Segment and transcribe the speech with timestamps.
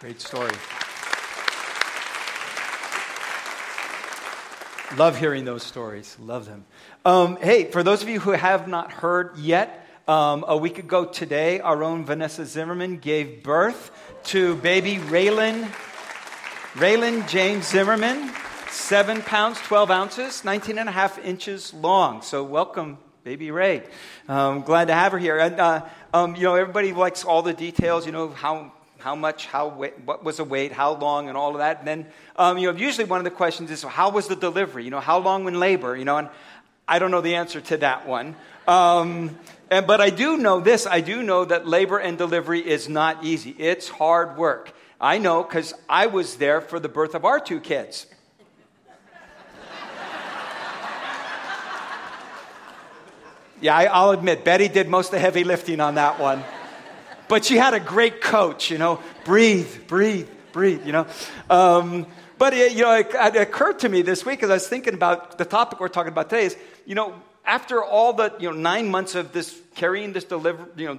[0.00, 0.52] Great story.
[4.96, 6.16] Love hearing those stories.
[6.20, 6.64] Love them.
[7.04, 11.04] Um, hey, for those of you who have not heard yet, um, a week ago
[11.04, 13.90] today, our own Vanessa Zimmerman gave birth
[14.26, 15.64] to baby Raylan,
[16.74, 18.30] Raylan James Zimmerman,
[18.70, 22.22] seven pounds, 12 ounces, 19 and a half inches long.
[22.22, 23.82] So, welcome, baby Ray.
[24.28, 25.40] Um, glad to have her here.
[25.40, 29.46] And, uh, um, you know, everybody likes all the details, you know, how how much,
[29.46, 31.78] how what was the weight, how long, and all of that.
[31.78, 34.84] And then, um, you know, usually one of the questions is, how was the delivery?
[34.84, 35.96] You know, how long in labor?
[35.96, 36.28] You know, and
[36.86, 38.34] I don't know the answer to that one.
[38.66, 39.38] Um,
[39.70, 40.86] and, but I do know this.
[40.86, 43.50] I do know that labor and delivery is not easy.
[43.50, 44.72] It's hard work.
[45.00, 48.06] I know because I was there for the birth of our two kids.
[53.60, 56.44] Yeah, I, will admit, Betty did most of the heavy lifting on that one.
[57.28, 61.06] But she had a great coach, you know, breathe, breathe, breathe, you know.
[61.50, 62.06] Um,
[62.38, 64.94] but, it, you know, it, it, occurred to me this week as I was thinking
[64.94, 66.56] about the topic we're talking about today is,
[66.86, 70.86] you know, after all the, you know, nine months of this, carrying this deliver, you
[70.86, 70.98] know,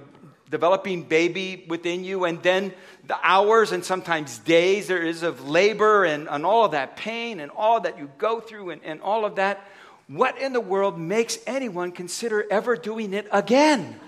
[0.50, 2.72] developing baby within you, and then
[3.06, 7.40] the hours and sometimes days there is of labor and, and all of that pain
[7.40, 9.66] and all that you go through and, and all of that,
[10.08, 13.98] what in the world makes anyone consider ever doing it again?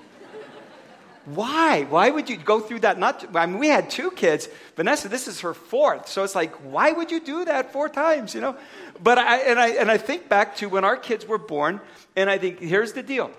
[1.25, 1.85] Why?
[1.85, 2.99] Why would you go through that?
[2.99, 4.49] Not, I mean, we had two kids.
[4.77, 6.09] Vanessa, this is her fourth.
[6.09, 8.57] So it's like, why would you do that four times, you know?
[9.03, 11.81] But I, and I, and I think back to when our kids were born,
[12.17, 13.31] and I think, here's the deal.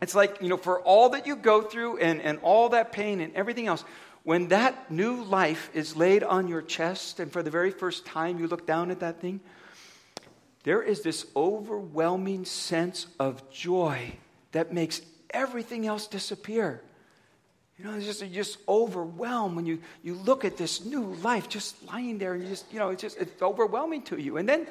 [0.00, 3.20] It's like, you know, for all that you go through and, and all that pain
[3.20, 3.84] and everything else,
[4.24, 8.40] when that new life is laid on your chest, and for the very first time
[8.40, 9.40] you look down at that thing,
[10.64, 14.12] there is this overwhelming sense of joy
[14.50, 16.82] that makes everything else disappear.
[17.78, 21.48] You know, it's just, you're just overwhelmed when you, you look at this new life
[21.48, 24.38] just lying there and you just, you know, it's just it's overwhelming to you.
[24.38, 24.66] And then,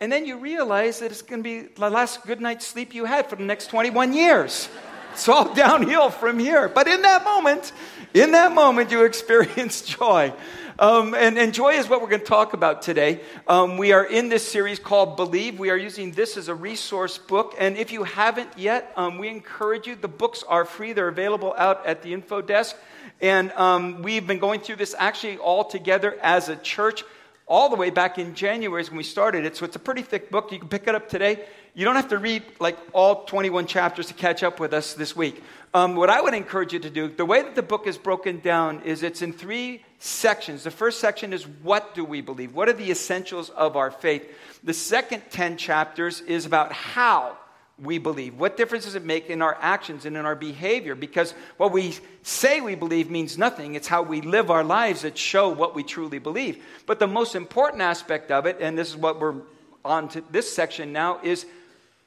[0.00, 3.04] and then you realize that it's going to be the last good night's sleep you
[3.04, 4.70] had for the next 21 years.
[5.12, 6.68] It's all downhill from here.
[6.68, 7.72] But in that moment,
[8.14, 10.32] in that moment, you experience joy.
[10.80, 13.20] Um, and, and, joy is what we're going to talk about today.
[13.48, 15.58] Um, we are in this series called Believe.
[15.58, 17.56] We are using this as a resource book.
[17.58, 19.96] And if you haven't yet, um, we encourage you.
[19.96, 22.76] The books are free, they're available out at the info desk.
[23.20, 27.02] And um, we've been going through this actually all together as a church
[27.48, 29.56] all the way back in January when we started it.
[29.56, 30.52] So it's a pretty thick book.
[30.52, 31.44] You can pick it up today.
[31.74, 35.14] You don't have to read like all 21 chapters to catch up with us this
[35.14, 35.42] week.
[35.74, 38.40] Um, what I would encourage you to do, the way that the book is broken
[38.40, 40.64] down is it's in three sections.
[40.64, 42.54] The first section is what do we believe?
[42.54, 44.26] What are the essentials of our faith?
[44.64, 47.36] The second 10 chapters is about how
[47.80, 48.38] we believe.
[48.38, 50.94] What difference does it make in our actions and in our behavior?
[50.94, 53.74] Because what we say we believe means nothing.
[53.74, 56.64] It's how we live our lives that show what we truly believe.
[56.86, 59.36] But the most important aspect of it, and this is what we're
[59.84, 61.46] on to this section now, is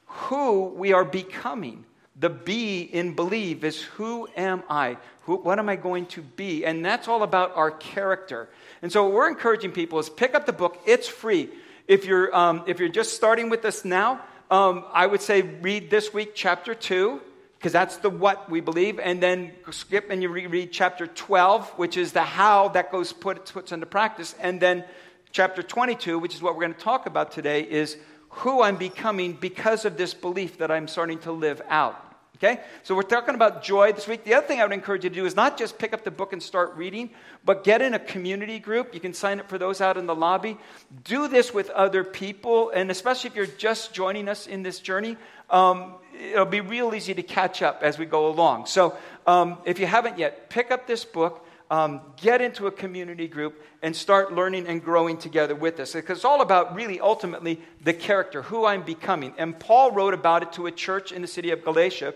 [0.06, 1.84] who we are becoming.
[2.18, 4.98] The be in believe is who am I?
[5.22, 6.64] Who, what am I going to be?
[6.64, 8.48] And that's all about our character.
[8.82, 10.78] And so, what we're encouraging people is pick up the book.
[10.86, 11.48] It's free.
[11.88, 15.90] If you're, um, if you're just starting with us now, um, I would say read
[15.90, 17.20] this week chapter 2,
[17.58, 21.96] because that's the what we believe, and then skip and you reread chapter 12, which
[21.96, 24.84] is the how that goes put, puts into practice, and then
[25.32, 27.96] chapter 22, which is what we're going to talk about today, is
[28.28, 32.12] who I'm becoming because of this belief that I'm starting to live out.
[32.36, 32.60] Okay?
[32.82, 34.24] So we're talking about joy this week.
[34.24, 36.10] The other thing I would encourage you to do is not just pick up the
[36.10, 37.10] book and start reading,
[37.44, 38.94] but get in a community group.
[38.94, 40.58] You can sign up for those out in the lobby.
[41.04, 45.16] Do this with other people, and especially if you're just joining us in this journey,
[45.50, 48.66] um, it'll be real easy to catch up as we go along.
[48.66, 51.46] So um, if you haven't yet, pick up this book.
[51.72, 55.94] Um, get into a community group and start learning and growing together with us.
[55.94, 59.32] Because it's all about really ultimately the character, who I'm becoming.
[59.38, 62.12] And Paul wrote about it to a church in the city of Galatia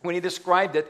[0.00, 0.86] when he described it,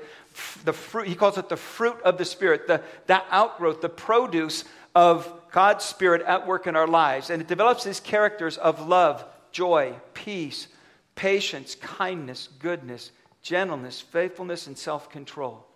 [0.65, 4.65] the fruit, he calls it the fruit of the Spirit, the, that outgrowth, the produce
[4.95, 7.29] of God's Spirit at work in our lives.
[7.29, 10.69] And it develops these characters of love, joy, peace,
[11.15, 13.11] patience, kindness, goodness,
[13.43, 15.67] gentleness, faithfulness, and self control.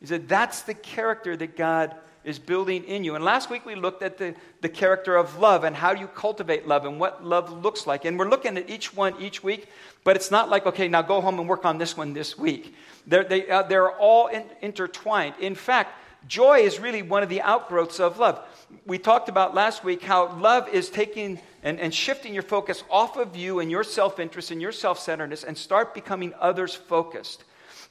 [0.00, 3.14] He said that's the character that God is building in you.
[3.14, 6.66] And last week we looked at the, the character of love and how you cultivate
[6.68, 8.04] love and what love looks like.
[8.04, 9.68] And we're looking at each one each week,
[10.04, 12.74] but it's not like, okay, now go home and work on this one this week.
[13.06, 15.34] They're, they, uh, they're all in, intertwined.
[15.40, 15.94] In fact,
[16.28, 18.40] joy is really one of the outgrowths of love.
[18.86, 23.16] We talked about last week how love is taking and, and shifting your focus off
[23.16, 27.44] of you and your self interest and your self centeredness and start becoming others focused.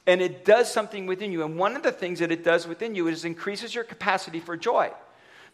[0.06, 1.44] And it does something within you.
[1.44, 4.56] And one of the things that it does within you is increases your capacity for
[4.56, 4.90] joy.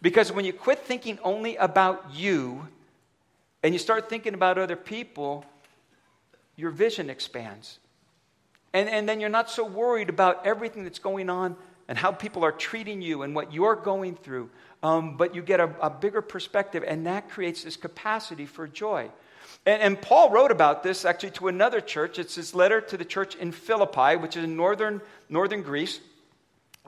[0.02, 2.69] Because when you quit thinking only about you
[3.62, 5.44] and you start thinking about other people,
[6.54, 7.78] your vision expands.
[8.72, 11.56] And, and then you're not so worried about everything that's going on
[11.88, 14.50] and how people are treating you and what you're going through.
[14.82, 19.10] Um, but you get a, a, bigger perspective, and that creates this capacity for joy.
[19.64, 22.18] And, and, Paul wrote about this actually to another church.
[22.18, 26.00] It's his letter to the church in Philippi, which is in northern, northern Greece.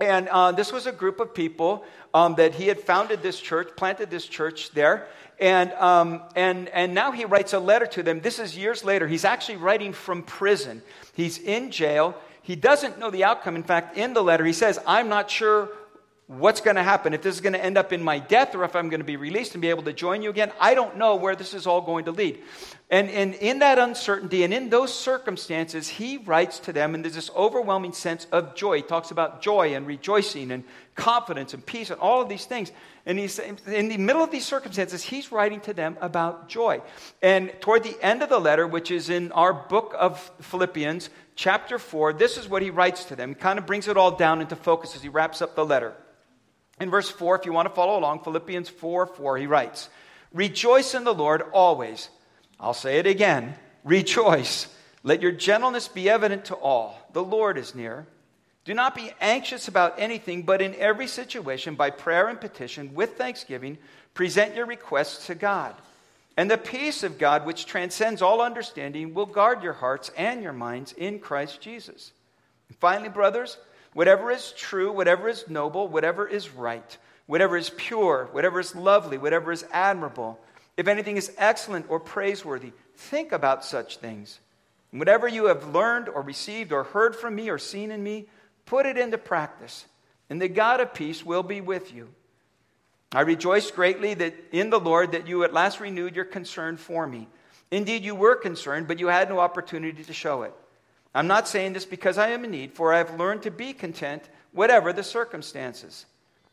[0.00, 1.84] And uh, this was a group of people
[2.14, 5.08] um, that he had founded this church, planted this church there.
[5.40, 8.20] And, um, and, and now he writes a letter to them.
[8.20, 9.06] This is years later.
[9.08, 10.82] He's actually writing from prison.
[11.14, 12.16] He's in jail.
[12.42, 13.56] He doesn't know the outcome.
[13.56, 15.68] In fact, in the letter, he says, I'm not sure
[16.28, 18.62] what's going to happen, if this is going to end up in my death or
[18.62, 20.52] if I'm going to be released and be able to join you again.
[20.60, 22.38] I don't know where this is all going to lead.
[22.90, 27.14] And, and in that uncertainty and in those circumstances, he writes to them, and there's
[27.14, 28.76] this overwhelming sense of joy.
[28.76, 30.64] He talks about joy and rejoicing and
[30.94, 32.72] confidence and peace and all of these things.
[33.06, 36.82] And he's in the middle of these circumstances, he's writing to them about joy.
[37.22, 41.78] And toward the end of the letter, which is in our book of Philippians, chapter
[41.78, 43.30] 4, this is what he writes to them.
[43.30, 45.94] He kind of brings it all down into focus as he wraps up the letter.
[46.80, 49.88] In verse 4, if you want to follow along, Philippians 4 4, he writes,
[50.32, 52.08] Rejoice in the Lord always.
[52.60, 53.54] I'll say it again
[53.84, 54.68] rejoice.
[55.02, 56.98] Let your gentleness be evident to all.
[57.12, 58.06] The Lord is near.
[58.64, 63.16] Do not be anxious about anything, but in every situation, by prayer and petition, with
[63.16, 63.78] thanksgiving,
[64.12, 65.74] present your requests to God.
[66.36, 70.52] And the peace of God, which transcends all understanding, will guard your hearts and your
[70.52, 72.12] minds in Christ Jesus.
[72.68, 73.56] And finally, brothers,
[73.94, 76.96] Whatever is true, whatever is noble, whatever is right,
[77.26, 80.38] whatever is pure, whatever is lovely, whatever is admirable,
[80.76, 84.38] if anything is excellent or praiseworthy, think about such things.
[84.92, 88.26] And whatever you have learned or received or heard from me or seen in me,
[88.64, 89.86] put it into practice,
[90.30, 92.08] and the God of peace will be with you.
[93.12, 97.06] I rejoice greatly that in the Lord that you at last renewed your concern for
[97.06, 97.26] me.
[97.70, 100.54] Indeed, you were concerned, but you had no opportunity to show it.
[101.14, 103.72] I'm not saying this because I am in need, for I have learned to be
[103.72, 106.06] content, whatever the circumstances.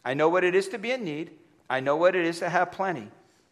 [0.04, 1.32] I know what it is to be in need,
[1.70, 3.10] I know what it is to have plenty.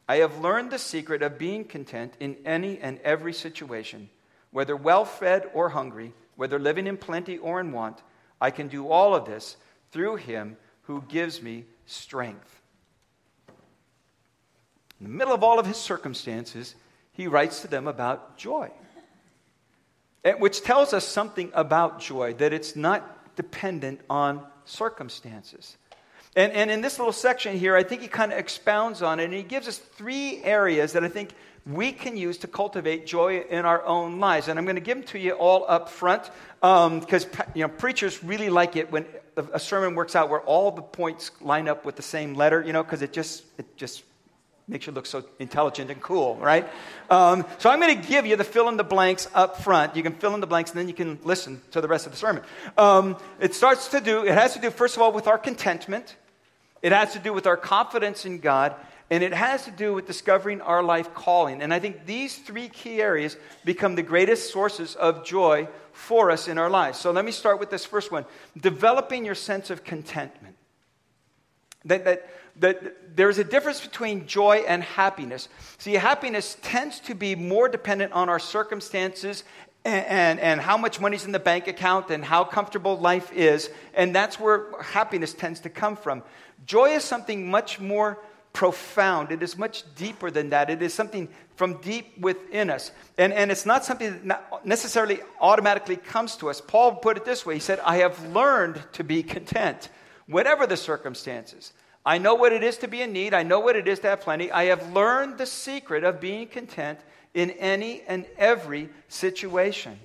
[0.07, 4.09] I have learned the secret of being content in any and every situation,
[4.51, 8.01] whether well fed or hungry, whether living in plenty or in want.
[8.39, 9.57] I can do all of this
[9.91, 12.61] through him who gives me strength.
[14.99, 16.75] In the middle of all of his circumstances,
[17.13, 18.71] he writes to them about joy
[20.37, 25.77] which tells us something about joy, that it's not dependent on circumstances.
[26.35, 29.25] And, and in this little section here, I think he kind of expounds on it,
[29.25, 31.31] and he gives us three areas that I think
[31.65, 34.47] we can use to cultivate joy in our own lives.
[34.47, 36.29] And I'm going to give them to you all up front
[36.59, 39.05] because um, you know, preachers really like it when
[39.35, 42.73] a sermon works out where all the points line up with the same letter, you
[42.73, 44.03] know, because it just, it just
[44.67, 46.67] makes you look so intelligent and cool, right?
[47.09, 49.95] Um, so I'm going to give you the fill in the blanks up front.
[49.95, 52.13] You can fill in the blanks and then you can listen to the rest of
[52.13, 52.43] the sermon.
[52.77, 56.15] Um, it starts to do, it has to do, first of all, with our contentment,
[56.81, 58.75] it has to do with our confidence in God,
[59.09, 61.61] and it has to do with discovering our life calling.
[61.61, 66.47] And I think these three key areas become the greatest sources of joy for us
[66.47, 66.99] in our lives.
[66.99, 68.25] So let me start with this first one
[68.59, 70.55] developing your sense of contentment.
[71.85, 72.29] That, that
[72.59, 75.49] that there's a difference between joy and happiness.
[75.77, 79.43] See, happiness tends to be more dependent on our circumstances
[79.85, 83.69] and, and, and, how much money's in the bank account and how comfortable life is.
[83.93, 86.23] And that's where happiness tends to come from.
[86.65, 88.19] Joy is something much more
[88.53, 89.31] profound.
[89.31, 90.69] It is much deeper than that.
[90.69, 92.91] It is something from deep within us.
[93.17, 96.61] And, and it's not something that necessarily automatically comes to us.
[96.61, 99.89] Paul put it this way He said, I have learned to be content,
[100.27, 101.73] whatever the circumstances.
[102.05, 103.33] I know what it is to be in need.
[103.33, 104.51] I know what it is to have plenty.
[104.51, 106.99] I have learned the secret of being content
[107.33, 109.99] in any and every situation.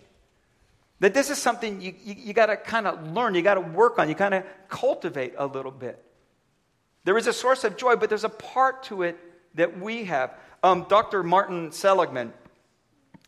[1.00, 3.60] That this is something you, you, you got to kind of learn, you got to
[3.60, 6.02] work on, you kind of cultivate a little bit.
[7.04, 9.16] There is a source of joy, but there's a part to it
[9.54, 10.34] that we have.
[10.62, 11.22] Um, Dr.
[11.22, 12.32] Martin Seligman,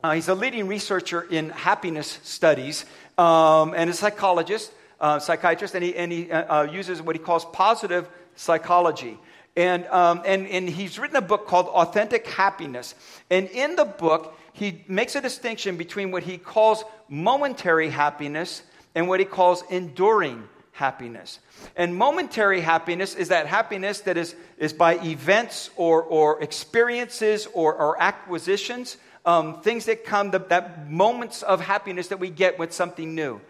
[0.03, 2.85] uh, he's a leading researcher in happiness studies
[3.19, 7.23] um, and a psychologist, uh, psychiatrist, and he, and he uh, uh uses what he
[7.23, 8.09] calls positive
[8.41, 9.19] psychology.
[9.57, 12.95] And, um, and, and he's written a book called Authentic Happiness.
[13.29, 18.63] And in the book, he makes a distinction between what he calls momentary happiness
[18.95, 21.41] and what he calls enduring happiness.
[21.77, 27.75] And momentary happiness is that happiness that is, is by events or, or experiences or,
[27.75, 32.73] or acquisitions, um, things that come, the, that moments of happiness that we get with
[32.73, 33.41] something new.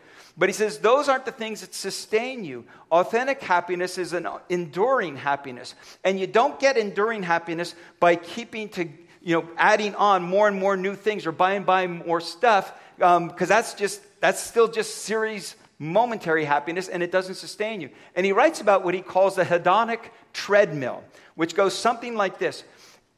[0.41, 2.65] But he says those aren't the things that sustain you.
[2.91, 5.75] Authentic happiness is an enduring happiness.
[6.03, 8.89] And you don't get enduring happiness by keeping to,
[9.21, 13.21] you know, adding on more and more new things or buying, buying more stuff, because
[13.21, 17.91] um, that's just, that's still just series momentary happiness and it doesn't sustain you.
[18.17, 20.01] And he writes about what he calls the hedonic
[20.33, 21.05] treadmill,
[21.35, 22.65] which goes something like this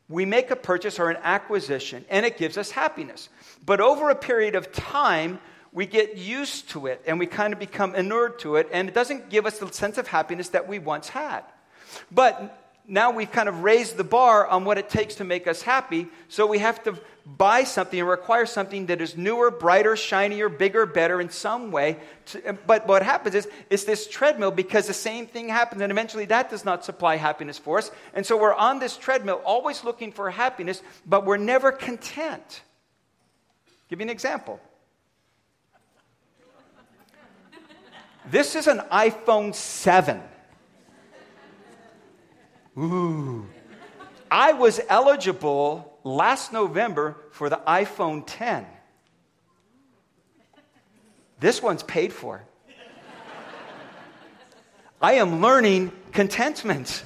[0.09, 3.29] We make a purchase or an acquisition and it gives us happiness.
[3.65, 5.39] But over a period of time,
[5.73, 8.95] we get used to it and we kind of become inured to it, and it
[8.95, 11.43] doesn't give us the sense of happiness that we once had.
[12.11, 15.63] But now we've kind of raised the bar on what it takes to make us
[15.63, 20.49] happy, so we have to buy something and require something that is newer, brighter, shinier,
[20.49, 21.97] bigger, better in some way.
[22.67, 26.51] But what happens is it's this treadmill because the same thing happens, and eventually that
[26.51, 27.93] does not supply happiness for us.
[28.13, 32.63] And so we're on this treadmill, always looking for happiness, but we're never content.
[33.89, 34.59] Give you an example.
[38.31, 40.21] This is an iPhone 7.
[42.79, 43.47] Ooh.
[44.31, 48.67] I was eligible last November for the iPhone 10.
[51.41, 52.43] This one's paid for.
[55.01, 57.03] I am learning contentment.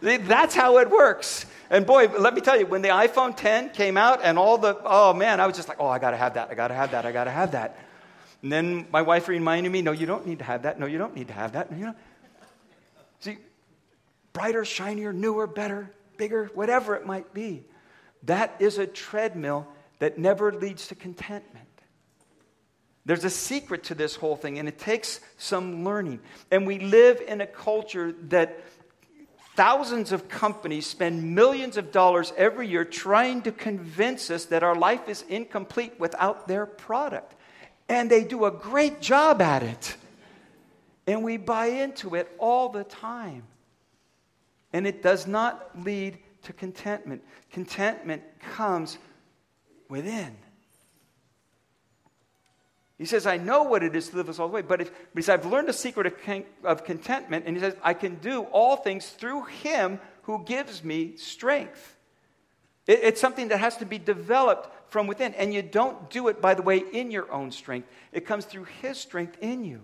[0.00, 1.46] That's how it works.
[1.70, 4.76] And boy, let me tell you, when the iPhone 10 came out and all the,
[4.84, 7.06] oh man, I was just like, oh, I gotta have that, I gotta have that,
[7.06, 7.78] I gotta have that.
[8.42, 10.78] And then my wife reminded me, no, you don't need to have that.
[10.78, 11.70] No, you don't need to have that.
[11.72, 11.94] You know?
[13.20, 13.38] See,
[14.32, 17.64] brighter, shinier, newer, better, bigger, whatever it might be.
[18.24, 19.66] That is a treadmill
[20.00, 21.68] that never leads to contentment.
[23.04, 26.20] There's a secret to this whole thing, and it takes some learning.
[26.50, 28.60] And we live in a culture that
[29.56, 34.76] thousands of companies spend millions of dollars every year trying to convince us that our
[34.76, 37.34] life is incomplete without their product.
[37.88, 39.96] And they do a great job at it.
[41.06, 43.42] And we buy into it all the time.
[44.72, 47.22] And it does not lead to contentment.
[47.50, 48.98] Contentment comes
[49.88, 50.36] within.
[52.98, 54.90] He says, I know what it is to live this all the way, but, if,
[54.90, 57.94] but he says, I've learned the secret of, con- of contentment, and he says, I
[57.94, 61.96] can do all things through him who gives me strength.
[62.86, 65.34] It, it's something that has to be developed from within.
[65.34, 68.66] And you don't do it, by the way, in your own strength, it comes through
[68.82, 69.80] His strength in you.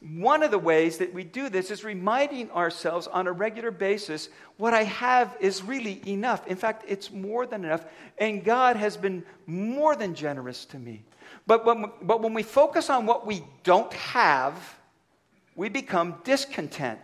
[0.00, 4.30] One of the ways that we do this is reminding ourselves on a regular basis
[4.56, 6.44] what I have is really enough.
[6.48, 7.84] In fact, it's more than enough.
[8.18, 11.04] And God has been more than generous to me.
[11.46, 14.76] But when, but when we focus on what we don't have,
[15.54, 16.98] we become discontent.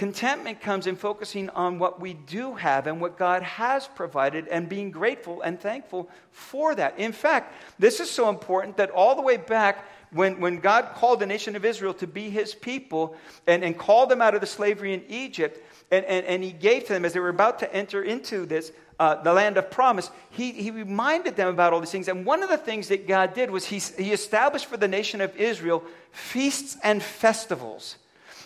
[0.00, 4.66] Contentment comes in focusing on what we do have and what God has provided and
[4.66, 6.98] being grateful and thankful for that.
[6.98, 11.20] In fact, this is so important that all the way back when, when God called
[11.20, 13.14] the nation of Israel to be his people
[13.46, 16.86] and, and called them out of the slavery in Egypt, and, and, and he gave
[16.86, 20.10] to them as they were about to enter into this, uh, the land of promise,
[20.30, 22.08] he, he reminded them about all these things.
[22.08, 25.20] And one of the things that God did was he, he established for the nation
[25.20, 27.96] of Israel feasts and festivals.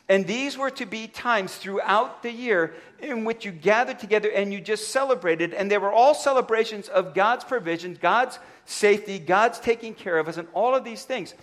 [0.09, 4.53] And these were to be times throughout the year in which you gathered together and
[4.53, 5.55] you just celebrated.
[5.55, 10.37] And they were all celebrations of God's provision, God's safety, God's taking care of us,
[10.37, 11.35] and all of these things.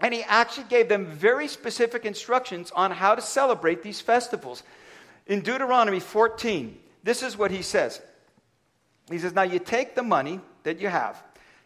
[0.00, 4.64] And he actually gave them very specific instructions on how to celebrate these festivals.
[5.26, 8.02] In Deuteronomy 14, this is what he says.
[9.08, 11.22] He says, Now you take the money that you have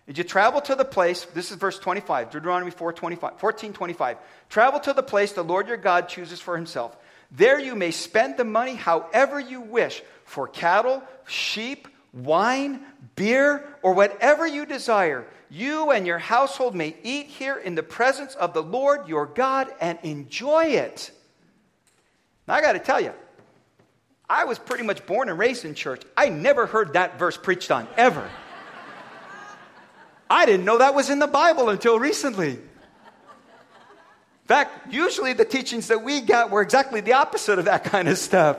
[0.09, 4.17] did you travel to the place, this is verse 25, Deuteronomy 4, 25, 14, 25.
[4.49, 6.97] Travel to the place the Lord your God chooses for himself.
[7.31, 12.81] There you may spend the money however you wish for cattle, sheep, wine,
[13.17, 15.27] beer, or whatever you desire.
[15.51, 19.69] You and your household may eat here in the presence of the Lord your God
[19.79, 21.11] and enjoy it.
[22.47, 23.13] Now, I got to tell you,
[24.27, 26.01] I was pretty much born and raised in church.
[26.17, 28.27] I never heard that verse preached on, ever.
[30.31, 32.51] I didn't know that was in the Bible until recently.
[32.51, 32.61] In
[34.47, 38.17] fact, usually the teachings that we got were exactly the opposite of that kind of
[38.17, 38.59] stuff.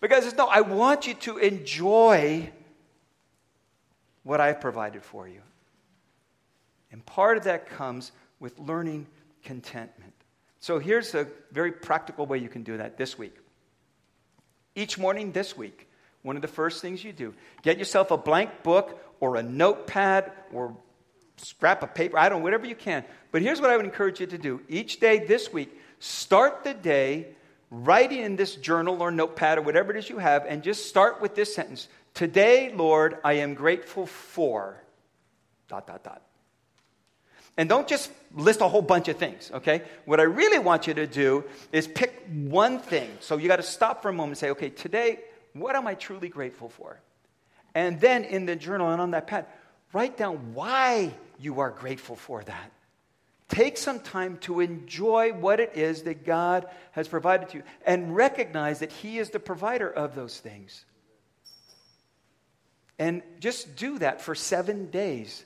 [0.00, 2.50] Because no, I want you to enjoy
[4.22, 5.40] what I've provided for you.
[6.92, 9.06] And part of that comes with learning
[9.44, 10.12] contentment.
[10.60, 13.34] So here's a very practical way you can do that this week.
[14.74, 15.88] Each morning this week,
[16.22, 20.32] one of the first things you do, get yourself a blank book or a notepad
[20.52, 20.76] or
[21.36, 22.18] scrap of paper.
[22.18, 23.04] I don't know, whatever you can.
[23.32, 24.60] But here's what I would encourage you to do.
[24.68, 27.28] Each day this week, start the day
[27.70, 31.20] writing in this journal or notepad or whatever it is you have, and just start
[31.20, 34.82] with this sentence Today, Lord, I am grateful for
[35.68, 36.22] dot, dot, dot.
[37.58, 39.82] And don't just list a whole bunch of things, okay?
[40.06, 43.10] What I really want you to do is pick one thing.
[43.20, 45.20] So you got to stop for a moment and say, okay, today,
[45.52, 46.98] what am I truly grateful for?
[47.76, 49.44] And then in the journal and on that pad,
[49.92, 52.72] write down why you are grateful for that.
[53.50, 58.16] Take some time to enjoy what it is that God has provided to you and
[58.16, 60.86] recognize that He is the provider of those things.
[62.98, 65.44] And just do that for seven days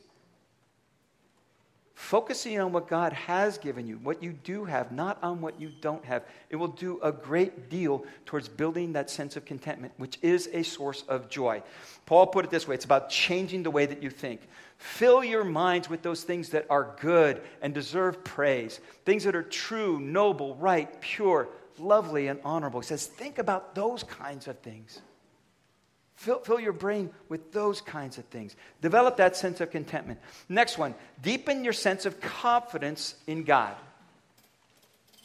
[2.10, 5.70] focusing on what God has given you, what you do have, not on what you
[5.80, 6.24] don't have.
[6.48, 10.64] It will do a great deal towards building that sense of contentment, which is a
[10.64, 11.62] source of joy.
[12.06, 14.40] Paul put it this way it's about changing the way that you think.
[14.78, 19.44] Fill your minds with those things that are good and deserve praise, things that are
[19.44, 21.48] true, noble, right, pure,
[21.78, 22.80] lovely, and honorable.
[22.80, 25.00] He says, think about those kinds of things.
[26.20, 28.54] Fill, fill your brain with those kinds of things.
[28.82, 30.20] Develop that sense of contentment.
[30.50, 33.74] Next one, deepen your sense of confidence in God.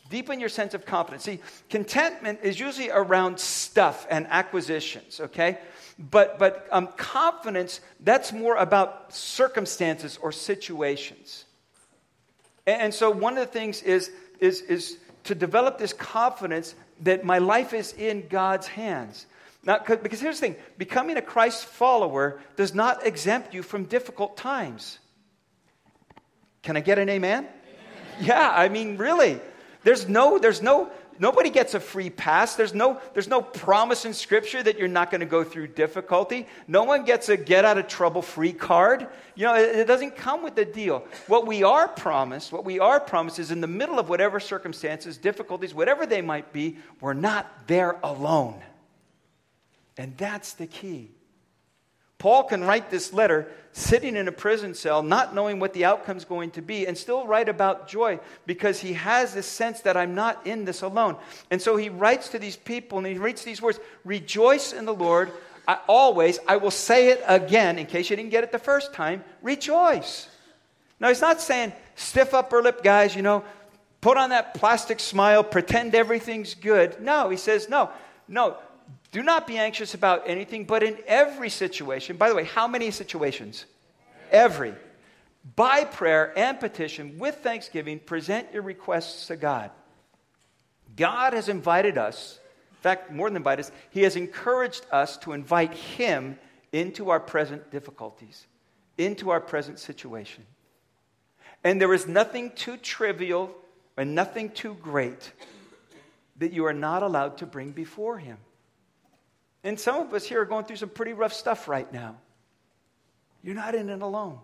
[0.09, 1.23] Deepen your sense of confidence.
[1.23, 5.57] See, contentment is usually around stuff and acquisitions, okay?
[5.99, 11.43] But, but um, confidence, that's more about circumstances or situations.
[12.65, 17.25] And, and so one of the things is, is, is to develop this confidence that
[17.25, 19.25] my life is in God's hands.
[19.65, 24.37] Now, because here's the thing becoming a Christ follower does not exempt you from difficult
[24.37, 24.99] times.
[26.61, 27.45] Can I get an amen?
[27.45, 27.53] amen?
[28.21, 29.39] Yeah, I mean, really.
[29.83, 32.55] There's no, there's no, nobody gets a free pass.
[32.55, 36.47] There's no, there's no promise in Scripture that you're not going to go through difficulty.
[36.67, 39.07] No one gets a get out of trouble free card.
[39.35, 41.05] You know, it, it doesn't come with the deal.
[41.27, 45.17] What we are promised, what we are promised is in the middle of whatever circumstances,
[45.17, 48.61] difficulties, whatever they might be, we're not there alone.
[49.97, 51.11] And that's the key.
[52.17, 56.17] Paul can write this letter sitting in a prison cell, not knowing what the outcome
[56.17, 59.97] is going to be, and still write about joy because he has this sense that
[59.97, 61.17] I'm not in this alone.
[61.51, 64.93] And so he writes to these people and he writes these words Rejoice in the
[64.93, 65.31] Lord.
[65.67, 68.93] I, always, I will say it again in case you didn't get it the first
[68.93, 70.29] time rejoice.
[70.99, 73.43] Now, he's not saying stiff upper lip, guys, you know,
[73.99, 77.01] put on that plastic smile, pretend everything's good.
[77.01, 77.89] No, he says, no,
[78.27, 78.57] no,
[79.15, 82.91] do not be anxious about anything, but in every situation, by the way, how many
[82.91, 83.65] situations?
[84.29, 84.73] Every.
[85.55, 89.71] By prayer and petition, with thanksgiving, present your requests to God.
[90.97, 95.31] God has invited us, in fact, more than invited us, He has encouraged us to
[95.31, 96.37] invite Him
[96.73, 98.47] into our present difficulties,
[98.97, 100.45] into our present situation.
[101.63, 103.55] And there is nothing too trivial
[103.95, 105.31] and nothing too great
[106.35, 108.39] that you are not allowed to bring before Him.
[109.65, 112.15] And some of us here are going through some pretty rough stuff right now.
[113.43, 114.37] You're not in it alone.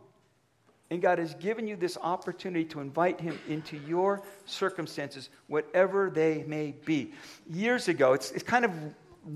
[0.89, 6.43] And God has given you this opportunity to invite Him into your circumstances, whatever they
[6.47, 7.13] may be.
[7.47, 8.71] Years ago, it's, it's kind of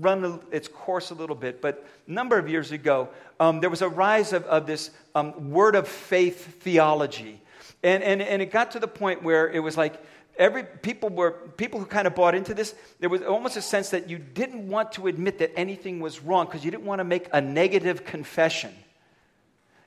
[0.00, 3.80] run its course a little bit, but a number of years ago, um, there was
[3.80, 7.40] a rise of, of this um, word of faith theology.
[7.84, 10.02] And, and, and it got to the point where it was like,
[10.38, 13.90] every people were people who kind of bought into this there was almost a sense
[13.90, 17.04] that you didn't want to admit that anything was wrong because you didn't want to
[17.04, 18.72] make a negative confession.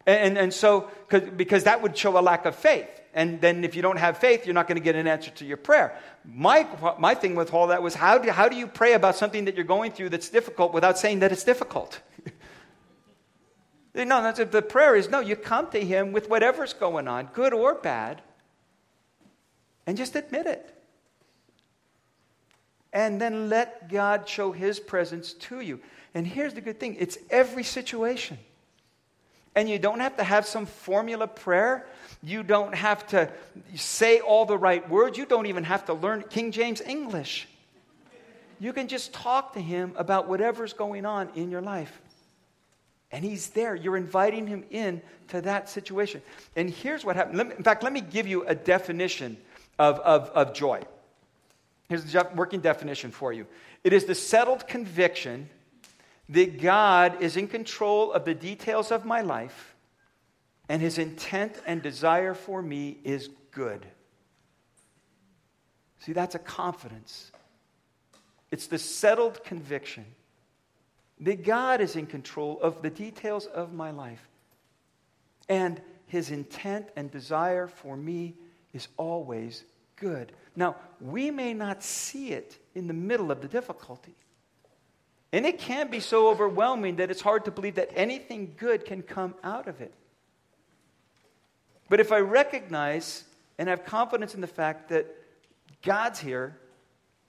[0.05, 2.89] And, and, so because that would show a lack of faith.
[3.13, 5.45] And then if you don't have faith you're not going to get an answer to
[5.45, 5.97] your prayer.
[6.25, 9.45] My, my thing with all that was how do, how do you pray about something
[9.45, 12.01] that you're going through that's difficult without saying that it's difficult?
[13.95, 17.53] No that's, the prayer is no you come to him with whatever's going on good
[17.53, 18.21] or bad
[19.89, 20.71] and just admit it.
[22.93, 25.80] And then let God show His presence to you.
[26.13, 28.38] And here's the good thing it's every situation.
[29.56, 31.88] And you don't have to have some formula prayer.
[32.21, 33.32] You don't have to
[33.73, 35.17] say all the right words.
[35.17, 37.47] You don't even have to learn King James English.
[38.60, 41.99] You can just talk to Him about whatever's going on in your life.
[43.12, 43.73] And He's there.
[43.73, 46.21] You're inviting Him in to that situation.
[46.56, 47.39] And here's what happened.
[47.39, 49.36] Me, in fact, let me give you a definition
[49.80, 50.84] of, of, of joy.
[51.88, 53.48] Here's the working definition for you
[53.84, 55.50] it is the settled conviction
[56.28, 59.76] that God is in control of the details of my life,
[60.68, 63.88] and his intent and desire for me is good.
[66.00, 67.32] See, that's a confidence.
[68.52, 70.06] It's the settled conviction
[71.22, 74.28] that God is in control of the details of my life,
[75.48, 78.36] and his intent and desire for me
[78.73, 79.63] is always
[79.95, 80.32] good.
[80.55, 84.15] Now, we may not see it in the middle of the difficulty.
[85.32, 89.03] And it can be so overwhelming that it's hard to believe that anything good can
[89.03, 89.93] come out of it.
[91.88, 93.23] But if I recognize
[93.58, 95.05] and have confidence in the fact that
[95.84, 96.58] God's here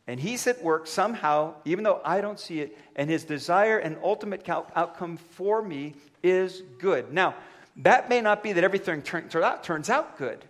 [0.06, 3.96] and He's at work somehow, even though I don't see it, and His desire and
[4.02, 7.12] ultimate outcome for me is good.
[7.12, 7.34] Now,
[7.76, 10.44] that may not be that everything turns out, good.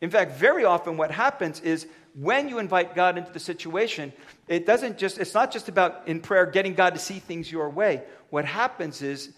[0.00, 4.12] In fact, very often what happens is when you invite God into the situation,
[4.48, 7.68] it doesn't just, it's not just about in prayer getting God to see things your
[7.68, 8.02] way.
[8.30, 9.32] What happens is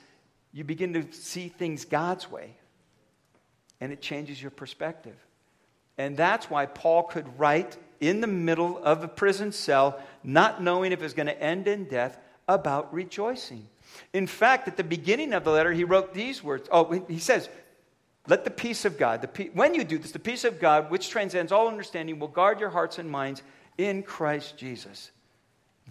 [0.53, 2.57] you begin to see things God's way,
[3.81, 5.17] and it changes your perspective.
[5.97, 10.93] And that's why Paul could write in the middle of a prison cell, not knowing
[10.93, 13.69] if it was going to end in death, about rejoicing.
[14.13, 16.69] In fact, at the beginning of the letter, he wrote these words.
[16.71, 17.49] Oh, he says,
[18.29, 20.91] Let the peace of God, the pe- when you do this, the peace of God,
[20.91, 23.43] which transcends all understanding, will guard your hearts and minds
[23.79, 25.11] in Christ Jesus.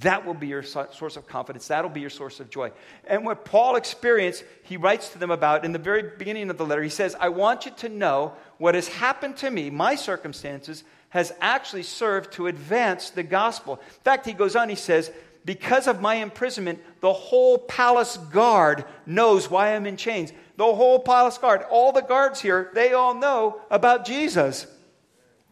[0.02, 1.68] That will be your source of confidence.
[1.68, 2.72] That'll be your source of joy.
[3.08, 6.66] And what Paul experienced, he writes to them about in the very beginning of the
[6.66, 6.84] letter.
[6.84, 11.34] He says, I want you to know what has happened to me, my circumstances, has
[11.42, 13.76] actually served to advance the gospel.
[13.76, 15.12] In fact, he goes on, he says,
[15.46, 20.32] because of my imprisonment, the whole palace guard knows why I'm in chains.
[20.58, 24.68] The whole palace guard, all the guards here, they all know about Jesus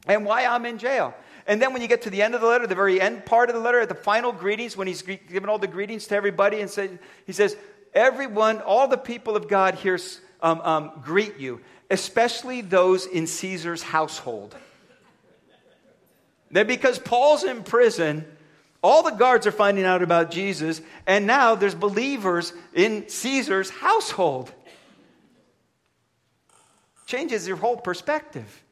[0.07, 1.13] and why I'm in jail.
[1.47, 3.49] And then when you get to the end of the letter, the very end part
[3.49, 6.59] of the letter, at the final greetings, when he's giving all the greetings to everybody,
[6.59, 6.89] and say,
[7.25, 7.55] he says,
[7.93, 9.97] Everyone, all the people of God here
[10.41, 14.55] um, um, greet you, especially those in Caesar's household.
[16.51, 18.25] Then, because Paul's in prison,
[18.81, 24.51] all the guards are finding out about Jesus, and now there's believers in Caesar's household.
[27.05, 28.63] Changes your whole perspective.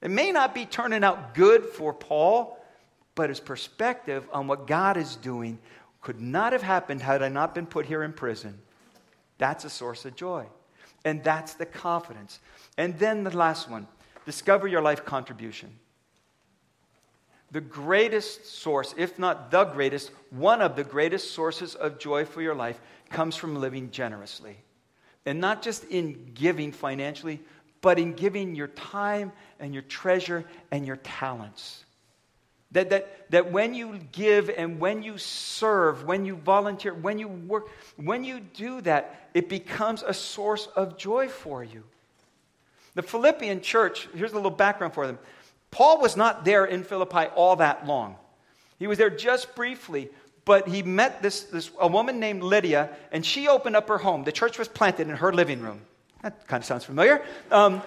[0.00, 2.58] It may not be turning out good for Paul,
[3.14, 5.58] but his perspective on what God is doing
[6.00, 8.58] could not have happened had I not been put here in prison.
[9.38, 10.46] That's a source of joy.
[11.04, 12.40] And that's the confidence.
[12.76, 13.86] And then the last one
[14.26, 15.70] discover your life contribution
[17.54, 22.42] the greatest source, if not the greatest, one of the greatest sources of joy for
[22.42, 24.56] your life comes from living generously.
[25.24, 27.40] And not just in giving financially,
[27.84, 31.84] but in giving your time and your treasure and your talents.
[32.72, 37.28] That, that, that when you give and when you serve, when you volunteer, when you
[37.28, 41.84] work, when you do that, it becomes a source of joy for you.
[42.94, 45.18] The Philippian church, here's a little background for them.
[45.70, 48.16] Paul was not there in Philippi all that long.
[48.78, 50.08] He was there just briefly,
[50.46, 54.24] but he met this, this a woman named Lydia, and she opened up her home.
[54.24, 55.82] The church was planted in her living room.
[56.24, 57.22] That kind of sounds familiar.
[57.50, 57.82] Um,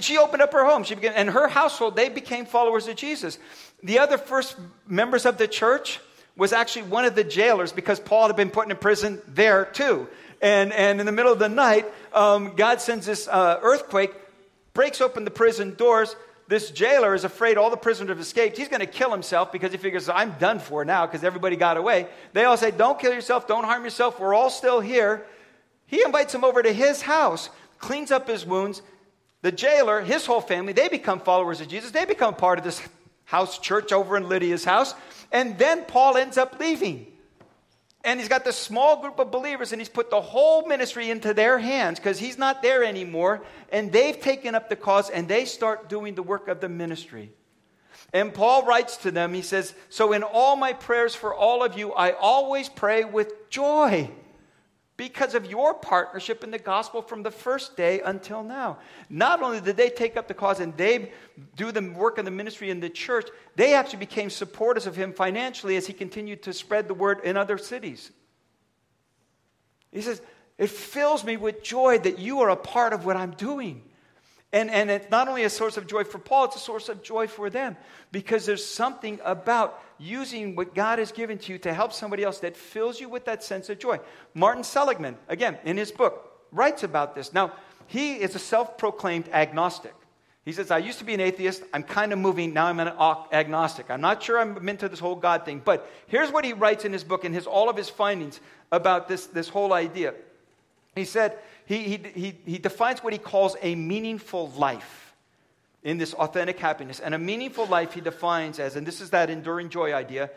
[0.00, 0.84] she opened up her home.
[0.84, 3.40] She began, and her household, they became followers of Jesus.
[3.82, 5.98] The other first members of the church
[6.36, 10.06] was actually one of the jailers because Paul had been put in prison there too.
[10.40, 14.14] And, and in the middle of the night, um, God sends this uh, earthquake,
[14.72, 16.14] breaks open the prison doors,
[16.46, 18.56] this jailer is afraid all the prisoners have escaped.
[18.56, 21.76] He's going to kill himself because he figures, I'm done for now because everybody got
[21.76, 22.06] away.
[22.32, 25.26] They all say, Don't kill yourself, don't harm yourself, we're all still here.
[25.86, 28.82] He invites him over to his house, cleans up his wounds.
[29.42, 31.92] The jailer, his whole family, they become followers of Jesus.
[31.92, 32.82] They become part of this
[33.24, 34.94] house church over in Lydia's house.
[35.30, 37.06] And then Paul ends up leaving.
[38.02, 41.34] And he's got this small group of believers, and he's put the whole ministry into
[41.34, 43.42] their hands because he's not there anymore.
[43.72, 47.32] And they've taken up the cause and they start doing the work of the ministry.
[48.12, 51.76] And Paul writes to them, he says, So in all my prayers for all of
[51.76, 54.10] you, I always pray with joy
[54.96, 58.78] because of your partnership in the gospel from the first day until now.
[59.10, 61.12] Not only did they take up the cause and they
[61.54, 65.12] do the work of the ministry in the church, they actually became supporters of him
[65.12, 68.10] financially as he continued to spread the word in other cities.
[69.92, 70.22] He says,
[70.56, 73.82] It fills me with joy that you are a part of what I'm doing.
[74.56, 77.02] And, and it's not only a source of joy for Paul, it's a source of
[77.02, 77.76] joy for them
[78.10, 82.38] because there's something about using what God has given to you to help somebody else
[82.38, 84.00] that fills you with that sense of joy.
[84.32, 87.34] Martin Seligman, again, in his book, writes about this.
[87.34, 87.52] Now,
[87.86, 89.94] he is a self proclaimed agnostic.
[90.46, 91.62] He says, I used to be an atheist.
[91.74, 92.54] I'm kind of moving.
[92.54, 92.94] Now I'm an
[93.32, 93.90] agnostic.
[93.90, 95.60] I'm not sure I'm into this whole God thing.
[95.62, 98.40] But here's what he writes in his book and his, all of his findings
[98.72, 100.14] about this, this whole idea.
[100.96, 105.14] He said, he, he, he, he defines what he calls a meaningful life
[105.84, 106.98] in this authentic happiness.
[106.98, 110.30] And a meaningful life he defines as, and this is that enduring joy idea,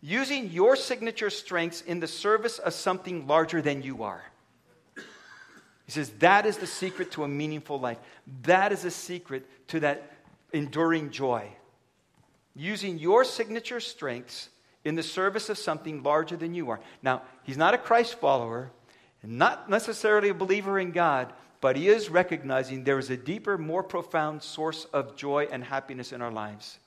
[0.00, 4.24] using your signature strengths in the service of something larger than you are.
[5.84, 7.98] He says that is the secret to a meaningful life.
[8.42, 10.10] That is the secret to that
[10.52, 11.48] enduring joy.
[12.54, 14.48] Using your signature strengths
[14.84, 16.80] in the service of something larger than you are.
[17.02, 18.70] Now, he's not a Christ follower,
[19.22, 23.82] not necessarily a believer in God, but he is recognizing there is a deeper, more
[23.82, 26.78] profound source of joy and happiness in our lives.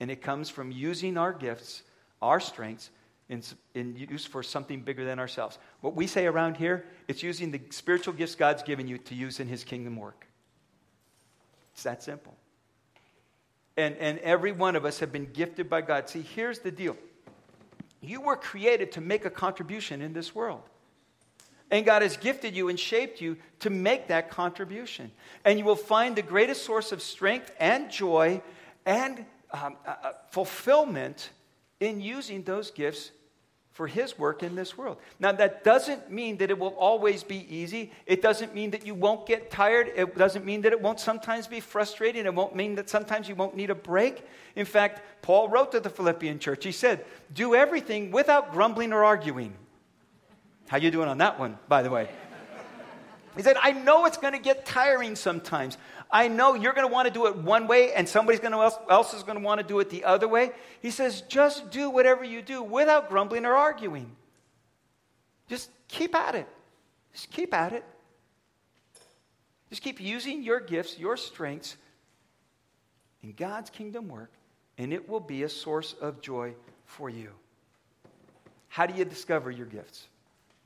[0.00, 1.82] And it comes from using our gifts,
[2.20, 2.90] our strengths,
[3.28, 3.42] in,
[3.74, 5.58] in use for something bigger than ourselves.
[5.80, 9.38] What we say around here, it's using the spiritual gifts God's given you to use
[9.38, 10.26] in his kingdom work.
[11.72, 12.36] It's that simple.
[13.76, 16.08] And, and every one of us have been gifted by God.
[16.08, 16.96] See, here's the deal
[18.02, 20.62] you were created to make a contribution in this world.
[21.70, 25.12] And God has gifted you and shaped you to make that contribution.
[25.44, 28.42] And you will find the greatest source of strength and joy
[28.84, 31.30] and um, uh, uh fulfillment
[31.80, 33.10] in using those gifts
[33.72, 34.98] for his work in this world.
[35.18, 37.92] Now, that doesn't mean that it will always be easy.
[38.04, 39.92] It doesn't mean that you won't get tired.
[39.94, 42.26] It doesn't mean that it won't sometimes be frustrating.
[42.26, 44.26] It won't mean that sometimes you won't need a break.
[44.54, 46.64] In fact, Paul wrote to the Philippian church.
[46.64, 49.54] He said, "Do everything without grumbling or arguing."
[50.70, 52.08] How you doing on that one, by the way?
[53.34, 55.76] He said, I know it's going to get tiring sometimes.
[56.12, 59.12] I know you're going to want to do it one way and to else, else
[59.12, 60.52] is going to want to do it the other way.
[60.80, 64.12] He says, just do whatever you do without grumbling or arguing.
[65.48, 66.46] Just keep at it.
[67.14, 67.84] Just keep at it.
[69.70, 71.76] Just keep using your gifts, your strengths
[73.24, 74.30] in God's kingdom work,
[74.78, 76.54] and it will be a source of joy
[76.84, 77.30] for you.
[78.68, 80.06] How do you discover your gifts?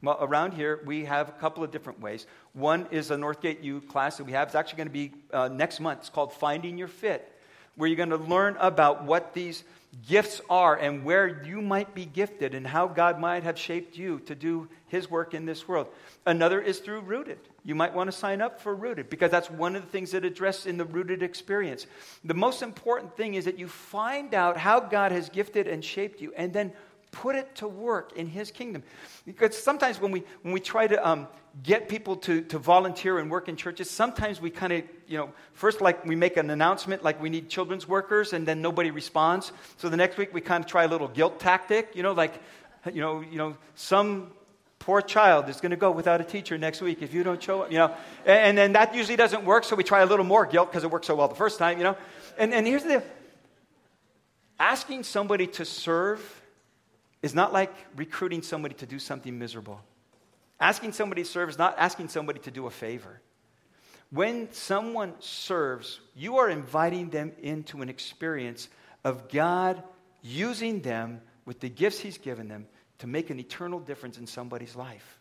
[0.04, 2.26] Well, around here, we have a couple of different ways.
[2.52, 4.48] One is a Northgate U class that we have.
[4.48, 6.00] It's actually going to be uh, next month.
[6.00, 7.32] It's called Finding Your Fit,
[7.76, 9.64] where you're going to learn about what these
[10.06, 14.18] gifts are and where you might be gifted and how God might have shaped you
[14.26, 15.86] to do His work in this world.
[16.26, 17.38] Another is through Rooted.
[17.64, 20.24] You might want to sign up for Rooted because that's one of the things that
[20.24, 21.86] address in the Rooted experience.
[22.24, 26.20] The most important thing is that you find out how God has gifted and shaped
[26.20, 26.72] you and then
[27.14, 28.82] put it to work in his kingdom.
[29.24, 31.28] Because sometimes when we, when we try to um,
[31.62, 35.30] get people to, to volunteer and work in churches, sometimes we kind of, you know,
[35.52, 39.52] first like we make an announcement like we need children's workers and then nobody responds.
[39.76, 42.34] So the next week we kind of try a little guilt tactic, you know, like,
[42.92, 44.32] you know, you know, some
[44.80, 47.62] poor child is going to go without a teacher next week if you don't show
[47.62, 47.94] up, you know.
[48.26, 50.82] And, and then that usually doesn't work, so we try a little more guilt because
[50.82, 51.96] it worked so well the first time, you know.
[52.36, 53.02] And, and here's the
[54.58, 56.20] asking somebody to serve
[57.24, 59.80] is not like recruiting somebody to do something miserable.
[60.60, 63.18] Asking somebody to serve is not asking somebody to do a favor.
[64.10, 68.68] When someone serves, you are inviting them into an experience
[69.04, 69.82] of God
[70.20, 72.66] using them with the gifts He's given them
[72.98, 75.18] to make an eternal difference in somebody's life.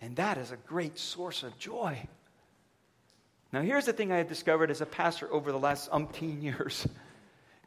[0.00, 2.08] And that is a great source of joy.
[3.52, 6.88] Now, here's the thing I have discovered as a pastor over the last umpteen years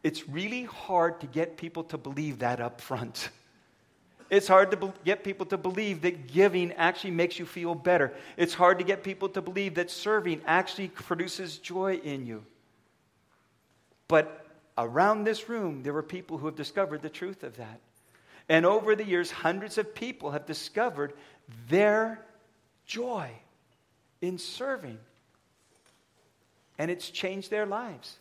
[0.06, 3.30] it's really hard to get people to believe that up front.
[4.30, 8.14] It's hard to get people to believe that giving actually makes you feel better.
[8.38, 12.46] It's hard to get people to believe that serving actually produces joy in you.
[14.08, 14.46] But
[14.78, 17.80] around this room, there were people who have discovered the truth of that.
[18.48, 21.14] And over the years, hundreds of people have discovered
[21.68, 22.24] their
[22.86, 23.32] joy
[24.22, 25.00] in serving.
[26.78, 28.20] And it's changed their lives.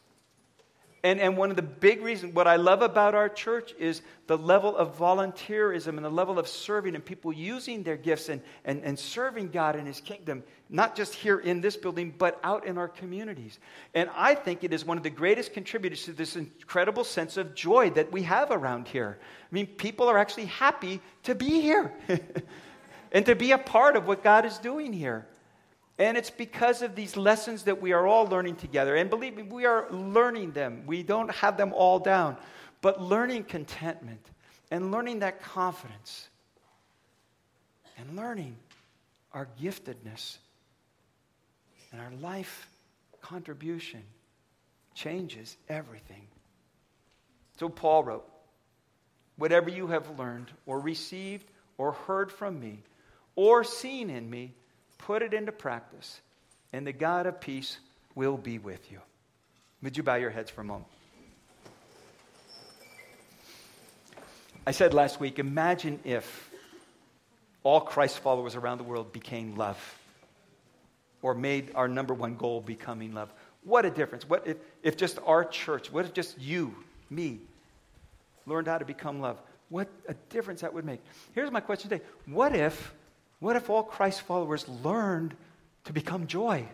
[1.04, 4.38] And, and one of the big reasons, what I love about our church is the
[4.38, 8.82] level of volunteerism and the level of serving and people using their gifts and, and,
[8.82, 12.78] and serving God in His kingdom, not just here in this building, but out in
[12.78, 13.58] our communities.
[13.92, 17.54] And I think it is one of the greatest contributors to this incredible sense of
[17.54, 19.18] joy that we have around here.
[19.20, 21.92] I mean, people are actually happy to be here
[23.12, 25.26] and to be a part of what God is doing here.
[25.98, 28.96] And it's because of these lessons that we are all learning together.
[28.96, 30.82] And believe me, we are learning them.
[30.86, 32.36] We don't have them all down.
[32.80, 34.26] But learning contentment
[34.70, 36.28] and learning that confidence
[37.96, 38.56] and learning
[39.32, 40.38] our giftedness
[41.92, 42.68] and our life
[43.20, 44.02] contribution
[44.94, 46.26] changes everything.
[47.56, 48.28] So Paul wrote,
[49.36, 52.82] Whatever you have learned or received or heard from me
[53.34, 54.54] or seen in me,
[55.06, 56.22] Put it into practice,
[56.72, 57.76] and the God of peace
[58.14, 59.00] will be with you.
[59.82, 60.88] Would you bow your heads for a moment?
[64.66, 66.50] I said last week imagine if
[67.64, 69.78] all Christ followers around the world became love
[71.20, 73.30] or made our number one goal becoming love.
[73.62, 74.26] What a difference.
[74.26, 76.74] What if, if just our church, what if just you,
[77.10, 77.40] me,
[78.46, 79.38] learned how to become love?
[79.68, 81.00] What a difference that would make.
[81.34, 82.94] Here's my question today What if
[83.44, 85.34] what if all Christ followers learned
[85.84, 86.66] to become joy?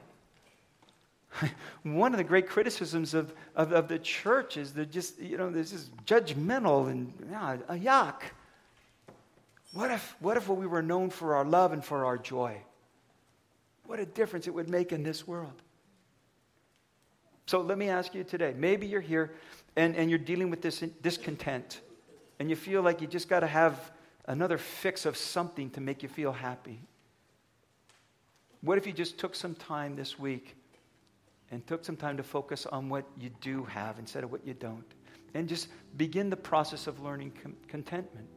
[1.82, 5.50] One of the great criticisms of, of, of, the church is that just, you know,
[5.50, 8.22] this is judgmental and yeah, a yuck.
[9.72, 12.56] What if, what if we were known for our love and for our joy?
[13.86, 15.62] What a difference it would make in this world.
[17.46, 19.32] So let me ask you today maybe you're here
[19.74, 21.80] and, and you're dealing with this discontent,
[22.38, 23.90] and you feel like you just got to have
[24.30, 26.80] another fix of something to make you feel happy.
[28.60, 30.54] What if you just took some time this week
[31.50, 34.54] and took some time to focus on what you do have instead of what you
[34.54, 34.84] don't?
[35.34, 35.66] And just
[35.96, 38.28] begin the process of learning com- contentment.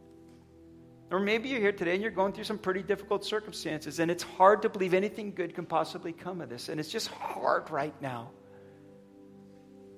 [1.12, 4.24] Or maybe you're here today and you're going through some pretty difficult circumstances, and it's
[4.24, 7.94] hard to believe anything good can possibly come of this, and it's just hard right
[8.02, 8.32] now.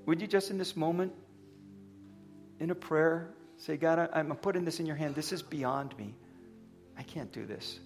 [0.08, 1.14] Would you just in this moment,
[2.60, 5.16] in a prayer, say, God, I'm putting this in your hand.
[5.16, 6.16] This is beyond me.
[6.98, 7.80] I can't do this.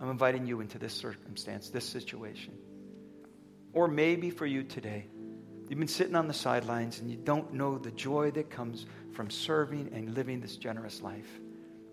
[0.00, 2.54] I'm inviting you into this circumstance, this situation.
[3.72, 5.06] Or maybe for you today,
[5.68, 9.30] you've been sitting on the sidelines and you don't know the joy that comes from
[9.30, 11.28] serving and living this generous life.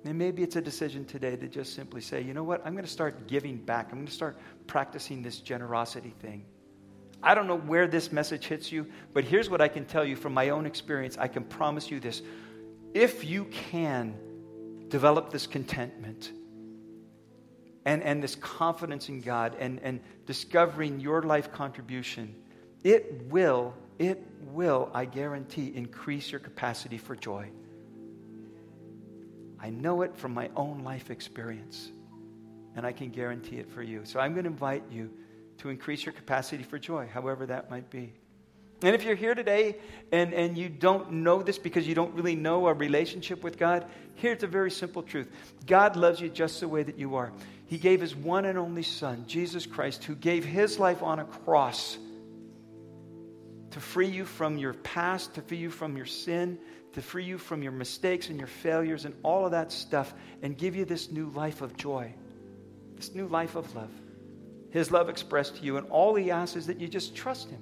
[0.04, 2.86] And maybe it's a decision today to just simply say, you know what, I'm going
[2.86, 3.88] to start giving back.
[3.92, 6.46] I'm going to start practicing this generosity thing.
[7.24, 10.16] I don't know where this message hits you, but here's what I can tell you
[10.16, 11.18] from my own experience.
[11.18, 12.22] I can promise you this.
[12.94, 14.16] If you can
[14.90, 16.32] develop this contentment,
[17.86, 22.36] and, and this confidence in God and, and discovering your life contribution,
[22.84, 27.50] it will, it will, I guarantee, increase your capacity for joy.
[29.60, 31.92] I know it from my own life experience,
[32.76, 34.02] and I can guarantee it for you.
[34.06, 35.12] So I'm going to invite you
[35.62, 38.14] to increase your capacity for joy, however that might be.
[38.84, 39.76] And if you're here today
[40.12, 43.86] and, and you don't know this because you don't really know a relationship with God,
[44.16, 45.28] here's a very simple truth
[45.68, 47.32] God loves you just the way that you are.
[47.68, 51.26] He gave His one and only Son, Jesus Christ, who gave His life on a
[51.26, 51.98] cross
[53.70, 56.58] to free you from your past, to free you from your sin,
[56.94, 60.58] to free you from your mistakes and your failures and all of that stuff, and
[60.58, 62.14] give you this new life of joy,
[62.96, 63.92] this new life of love.
[64.72, 67.62] His love expressed to you, and all He asks is that you just trust Him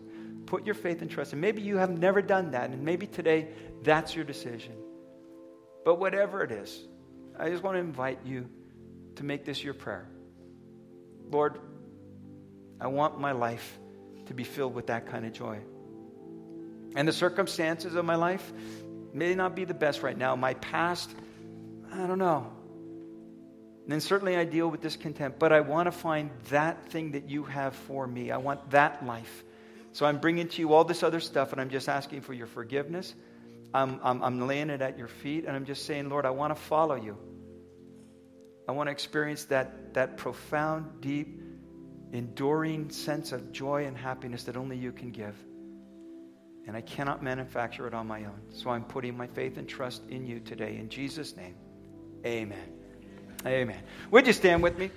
[0.50, 1.32] Put your faith and trust.
[1.34, 3.50] And maybe you have never done that, and maybe today
[3.84, 4.74] that's your decision.
[5.86, 6.88] But whatever it is,
[7.38, 8.50] I just want to invite you
[9.18, 10.10] to make this your prayer.
[11.30, 11.60] Lord,
[12.82, 13.78] I want my life
[14.26, 15.60] to be filled with that kind of joy.
[16.96, 18.52] And the circumstances of my life
[19.14, 20.36] may not be the best right now.
[20.36, 21.12] My past,
[21.94, 22.52] I don't know.
[23.90, 27.28] And then certainly I deal with discontent, but I want to find that thing that
[27.28, 28.30] you have for me.
[28.30, 29.44] I want that life.
[29.94, 32.46] So I'm bringing to you all this other stuff, and I'm just asking for your
[32.46, 33.16] forgiveness.
[33.74, 36.56] I'm, I'm, I'm laying it at your feet, and I'm just saying, Lord, I want
[36.56, 37.18] to follow you.
[38.68, 41.42] I want to experience that, that profound, deep,
[42.14, 45.36] enduring sense of joy and happiness that only you can give.
[46.68, 48.40] And I cannot manufacture it on my own.
[48.50, 50.78] So I'm putting my faith and trust in you today.
[50.78, 51.56] In Jesus' name,
[52.24, 52.79] amen.
[53.46, 53.82] Amen.
[54.12, 54.92] Would you stand with me?